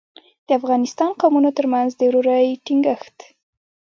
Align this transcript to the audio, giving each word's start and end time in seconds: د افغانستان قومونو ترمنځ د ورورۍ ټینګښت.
د 0.47 0.49
افغانستان 0.59 1.11
قومونو 1.21 1.49
ترمنځ 1.57 1.89
د 1.95 2.01
ورورۍ 2.09 2.47
ټینګښت. 2.65 3.17